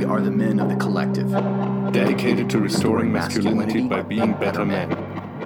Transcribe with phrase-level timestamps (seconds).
[0.00, 1.30] We are the men of the collective.
[1.92, 4.88] dedicated to restoring masculinity by being better men,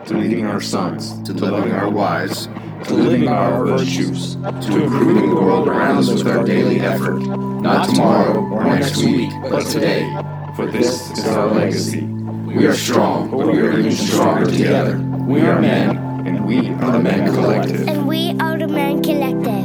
[0.07, 2.47] to leading our sons, to loving our wives,
[2.85, 7.89] to living our virtues, to improving the world around us with our daily effort, not
[7.89, 10.09] tomorrow or next week, but today.
[10.55, 12.03] for this is our legacy.
[12.05, 14.99] We are strong, but we are even stronger together.
[15.27, 15.97] We are men,
[16.29, 17.89] And we are the Men Collective.
[17.89, 19.64] And we are the Men Collective.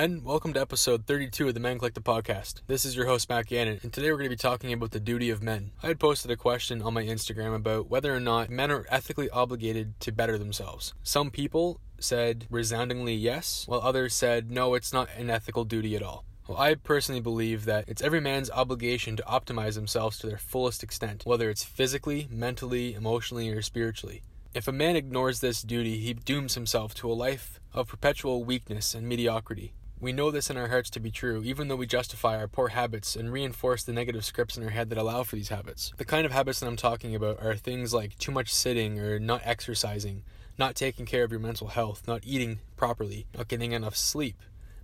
[0.00, 2.62] Men, welcome to episode 32 of the Men Collective podcast.
[2.66, 4.98] This is your host, Matt Gannon, and today we're going to be talking about the
[4.98, 5.72] duty of men.
[5.82, 9.28] I had posted a question on my Instagram about whether or not men are ethically
[9.28, 10.94] obligated to better themselves.
[11.02, 16.02] Some people said resoundingly yes, while others said no, it's not an ethical duty at
[16.02, 16.24] all.
[16.48, 20.82] Well, I personally believe that it's every man's obligation to optimize themselves to their fullest
[20.82, 24.22] extent, whether it's physically, mentally, emotionally, or spiritually.
[24.54, 28.94] If a man ignores this duty, he dooms himself to a life of perpetual weakness
[28.94, 29.74] and mediocrity.
[30.02, 32.68] We know this in our hearts to be true, even though we justify our poor
[32.68, 35.92] habits and reinforce the negative scripts in our head that allow for these habits.
[35.98, 39.18] The kind of habits that I'm talking about are things like too much sitting or
[39.18, 40.22] not exercising,
[40.56, 44.36] not taking care of your mental health, not eating properly, not getting enough sleep.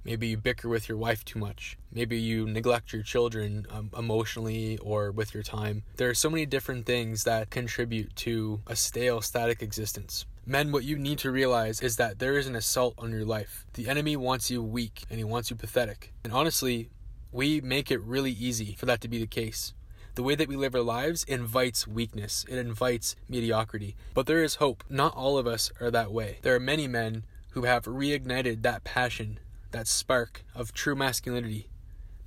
[0.05, 1.79] Maybe you bicker with your wife too much.
[1.91, 5.83] Maybe you neglect your children um, emotionally or with your time.
[5.97, 10.27] There are so many different things that contribute to a stale, static existence.
[10.49, 13.67] Men, what you need to realize is that there is an assault on your life.
[13.75, 16.13] The enemy wants you weak and he wants you pathetic.
[16.23, 16.89] And honestly,
[17.33, 19.75] we make it really easy for that to be the case.
[20.15, 23.97] The way that we live our lives invites weakness, it invites mediocrity.
[24.15, 24.85] But there is hope.
[24.89, 26.39] Not all of us are that way.
[26.43, 29.41] There are many men who have reignited that passion,
[29.73, 31.71] that spark of true masculinity,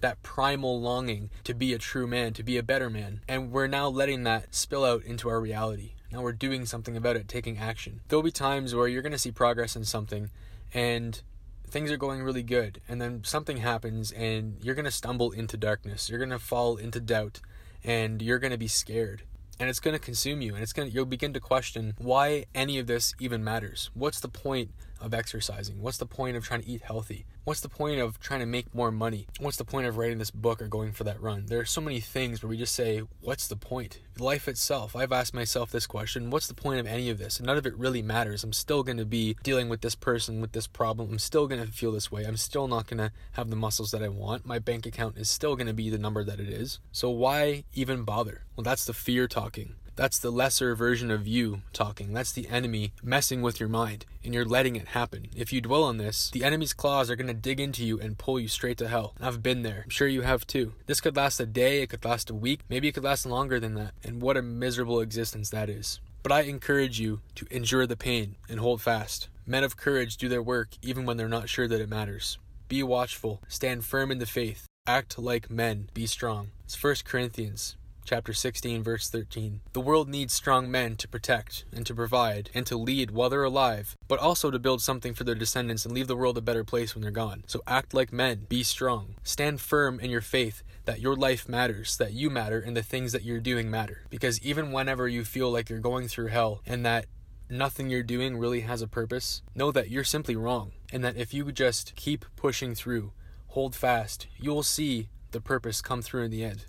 [0.02, 3.22] that primal longing to be a true man, to be a better man.
[3.30, 5.94] And we're now letting that spill out into our reality.
[6.12, 8.02] Now we're doing something about it, taking action.
[8.08, 10.30] There'll be times where you're going to see progress in something
[10.74, 11.22] and
[11.68, 15.56] things are going really good, and then something happens and you're going to stumble into
[15.56, 16.10] darkness.
[16.10, 17.42] You're going to fall into doubt
[17.84, 19.24] and you're going to be scared.
[19.60, 22.46] And it's going to consume you, and it's going to, you'll begin to question why
[22.56, 23.90] any of this even matters.
[23.94, 24.72] What's the point
[25.02, 25.82] of exercising?
[25.82, 27.26] What's the point of trying to eat healthy?
[27.44, 29.28] What's the point of trying to make more money?
[29.40, 31.48] What's the point of writing this book or going for that run?
[31.48, 34.00] There are so many things where we just say, What's the point?
[34.20, 34.96] Life itself.
[34.96, 37.38] I've asked myself this question What's the point of any of this?
[37.38, 38.44] And none of it really matters.
[38.44, 41.10] I'm still going to be dealing with this person, with this problem.
[41.10, 42.26] I'm still going to feel this way.
[42.26, 44.46] I'm still not going to have the muscles that I want.
[44.46, 46.80] My bank account is still going to be the number that it is.
[46.92, 48.44] So why even bother?
[48.56, 49.76] Well, that's the fear talking.
[50.00, 52.14] That's the lesser version of you talking.
[52.14, 55.28] That's the enemy messing with your mind, and you're letting it happen.
[55.36, 58.18] If you dwell on this, the enemy's claws are going to dig into you and
[58.18, 59.14] pull you straight to hell.
[59.20, 59.82] I've been there.
[59.84, 60.72] I'm sure you have too.
[60.86, 63.60] This could last a day, it could last a week, maybe it could last longer
[63.60, 63.92] than that.
[64.02, 66.00] And what a miserable existence that is.
[66.24, 69.28] But I encourage you to endure the pain and hold fast.
[69.46, 72.38] Men of courage do their work even when they're not sure that it matters.
[72.70, 76.52] Be watchful, stand firm in the faith, act like men, be strong.
[76.64, 77.76] It's 1 Corinthians
[78.10, 82.66] chapter 16 verse 13 the world needs strong men to protect and to provide and
[82.66, 86.08] to lead while they're alive but also to build something for their descendants and leave
[86.08, 87.44] the world a better place when they're gone.
[87.46, 88.48] So act like men.
[88.50, 89.16] Be strong.
[89.24, 93.12] Stand firm in your faith that your life matters that you matter and the things
[93.12, 94.02] that you're doing matter.
[94.10, 97.06] Because even whenever you feel like you're going through hell and that
[97.52, 101.34] nothing you're doing really has a purpose know that you're simply wrong and that if
[101.34, 103.12] you just keep pushing through
[103.48, 106.66] hold fast you'll see the purpose come through in the end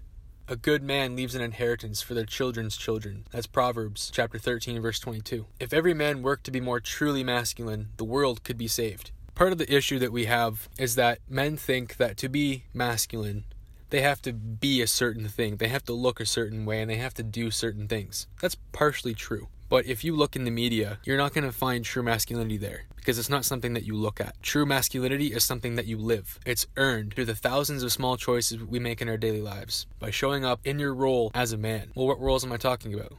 [0.50, 3.24] a good man leaves an inheritance for their children's children.
[3.30, 5.46] That's Proverbs chapter 13 verse 22.
[5.60, 9.12] If every man worked to be more truly masculine, the world could be saved.
[9.36, 13.44] Part of the issue that we have is that men think that to be masculine,
[13.90, 15.56] they have to be a certain thing.
[15.56, 18.26] They have to look a certain way and they have to do certain things.
[18.42, 19.46] That's partially true.
[19.70, 22.86] But if you look in the media, you're not going to find true masculinity there
[22.96, 24.42] because it's not something that you look at.
[24.42, 26.40] True masculinity is something that you live.
[26.44, 30.10] It's earned through the thousands of small choices we make in our daily lives by
[30.10, 31.92] showing up in your role as a man.
[31.94, 33.12] Well, what roles am I talking about?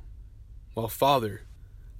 [0.76, 1.44] Well, father,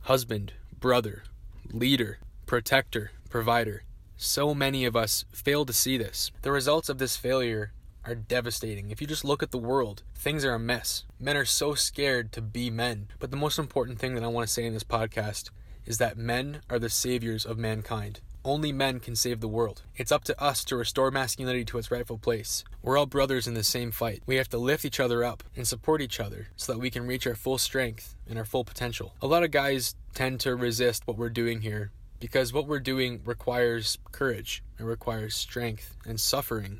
[0.02, 0.52] husband,
[0.82, 1.24] brother,
[1.72, 3.84] leader, protector, provider.
[4.18, 6.30] So many of us fail to see this.
[6.42, 7.72] The results of this failure
[8.06, 8.92] are devastating.
[8.92, 11.06] If you just look at the world, things are a mess.
[11.20, 13.08] Men are so scared to be men.
[13.20, 15.50] But the most important thing that I want to say in this podcast
[15.86, 18.22] is that men are the saviors of mankind.
[18.44, 19.84] Only men can save the world.
[19.96, 22.64] It's up to us to restore masculinity to its rightful place.
[22.82, 24.24] We're all brothers in the same fight.
[24.26, 27.06] We have to lift each other up and support each other so that we can
[27.06, 29.14] reach our full strength and our full potential.
[29.22, 33.22] A lot of guys tend to resist what we're doing here because what we're doing
[33.26, 36.80] requires courage, it requires strength and suffering.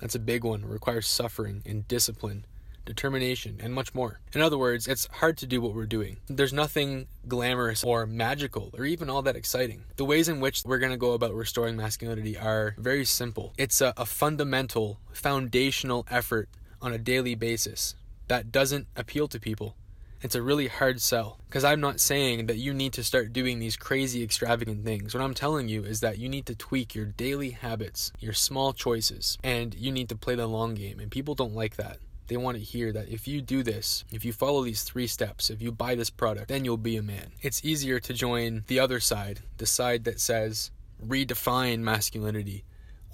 [0.00, 0.62] That's a big one.
[0.62, 2.44] It requires suffering and discipline
[2.86, 4.20] determination, and much more.
[4.32, 6.16] In other words, it's hard to do what we're doing.
[6.28, 9.84] There's nothing glamorous or magical or even all that exciting.
[9.96, 13.52] The ways in which we're going to go about restoring masculinity are very simple.
[13.58, 16.48] It's a, a fundamental, foundational effort
[16.80, 17.96] on a daily basis
[18.28, 19.74] that doesn't appeal to people.
[20.22, 23.58] It's a really hard sell because I'm not saying that you need to start doing
[23.58, 25.14] these crazy, extravagant things.
[25.14, 28.72] What I'm telling you is that you need to tweak your daily habits, your small
[28.72, 31.00] choices, and you need to play the long game.
[31.00, 31.98] And people don't like that.
[32.28, 35.50] They want to hear that if you do this, if you follow these three steps,
[35.50, 37.32] if you buy this product, then you'll be a man.
[37.40, 40.70] It's easier to join the other side, the side that says
[41.06, 42.64] redefine masculinity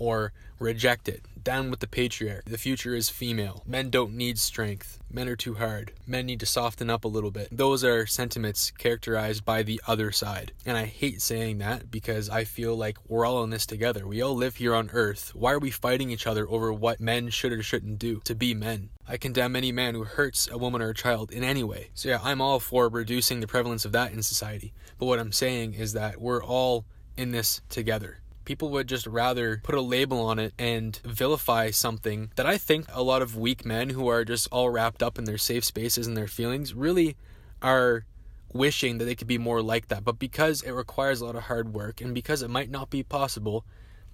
[0.02, 1.22] or reject it.
[1.42, 2.44] Down with the patriarch.
[2.44, 3.62] The future is female.
[3.66, 5.00] Men don't need strength.
[5.10, 5.92] Men are too hard.
[6.06, 7.48] Men need to soften up a little bit.
[7.50, 10.52] Those are sentiments characterized by the other side.
[10.64, 14.06] And I hate saying that because I feel like we're all in this together.
[14.06, 15.32] We all live here on earth.
[15.34, 18.54] Why are we fighting each other over what men should or shouldn't do to be
[18.54, 18.90] men?
[19.08, 21.90] I condemn any man who hurts a woman or a child in any way.
[21.94, 24.72] So, yeah, I'm all for reducing the prevalence of that in society.
[24.98, 26.84] But what I'm saying is that we're all
[27.16, 32.30] in this together people would just rather put a label on it and vilify something
[32.36, 35.24] that I think a lot of weak men who are just all wrapped up in
[35.24, 37.16] their safe spaces and their feelings really
[37.60, 38.04] are
[38.52, 40.04] wishing that they could be more like that.
[40.04, 43.02] But because it requires a lot of hard work and because it might not be
[43.02, 43.64] possible,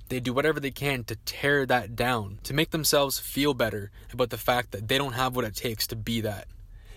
[0.08, 4.30] they do whatever they can to tear that down, to make themselves feel better about
[4.30, 6.46] the fact that they don't have what it takes to be that.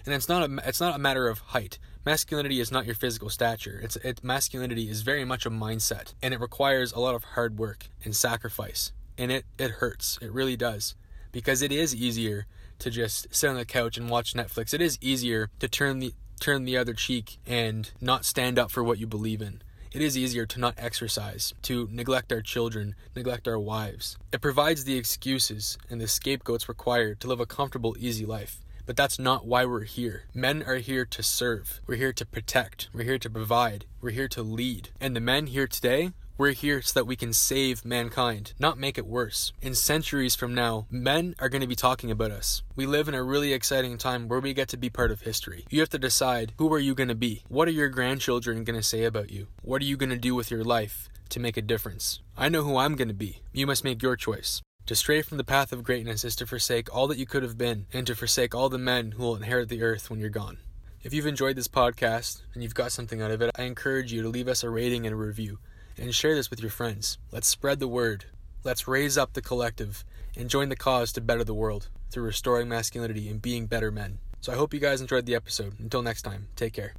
[0.06, 3.30] And it's not a it's not a matter of height masculinity is not your physical
[3.30, 3.80] stature.
[3.84, 7.58] It's it, masculinity is very much a mindset, and it requires a lot of hard
[7.58, 8.92] work and sacrifice.
[9.18, 10.18] And it it hurts.
[10.22, 10.96] It really does,
[11.32, 12.48] because it is easier
[12.80, 14.74] to just sit on the couch and watch Netflix.
[14.74, 18.84] It is easier to turn the turn the other cheek and not stand up for
[18.84, 19.62] what you believe in.
[19.94, 24.18] It is easier to not exercise, to neglect our children, neglect our wives.
[24.32, 28.62] It provides the excuses and the scapegoats required to live a comfortable, easy life.
[28.92, 30.24] But that's not why we're here.
[30.34, 31.80] Men are here to serve.
[31.88, 32.90] We're here to protect.
[32.94, 33.86] We're here to provide.
[34.02, 34.90] We're here to lead.
[35.00, 38.98] And the men here today, we're here so that we can save mankind, not make
[38.98, 39.54] it worse.
[39.62, 42.64] In centuries from now, men are going to be talking about us.
[42.76, 45.64] We live in a really exciting time where we get to be part of history.
[45.70, 47.44] You have to decide who are you going to be?
[47.48, 49.48] What are your grandchildren going to say about you?
[49.62, 52.20] What are you going to do with your life to make a difference?
[52.36, 53.40] I know who I'm going to be.
[53.54, 54.62] You must make your choice.
[54.88, 57.58] To stray from the path of greatness is to forsake all that you could have
[57.58, 60.58] been, and to forsake all the men who will inherit the earth when you're gone.
[61.04, 64.22] If you've enjoyed this podcast and you've got something out of it, I encourage you
[64.22, 65.60] to leave us a rating and a review,
[65.98, 67.18] and share this with your friends.
[67.32, 68.26] Let's spread the word.
[68.64, 70.04] Let's raise up the collective
[70.36, 74.20] and join the cause to better the world through restoring masculinity and being better men.
[74.42, 75.80] So I hope you guys enjoyed the episode.
[75.80, 76.94] Until next time, take care.